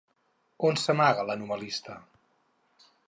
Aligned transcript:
On 0.69 0.79
s'amaga 0.83 1.27
la 1.31 1.35
novel·lista? 1.43 1.99